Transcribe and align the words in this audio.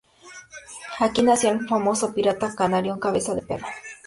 Aquí 0.99 1.21
nació 1.21 1.51
el 1.51 1.67
famoso 1.67 2.11
pirata 2.15 2.55
canario 2.55 2.99
Cabeza 2.99 3.35
de 3.35 3.43
Perro. 3.43 3.67